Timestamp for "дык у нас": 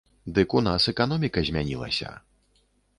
0.37-0.89